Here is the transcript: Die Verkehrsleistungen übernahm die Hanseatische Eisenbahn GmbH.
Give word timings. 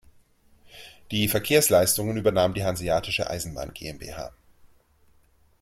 Die 1.11 1.27
Verkehrsleistungen 1.27 2.17
übernahm 2.17 2.55
die 2.55 2.63
Hanseatische 2.63 3.29
Eisenbahn 3.29 3.71
GmbH. 3.71 4.31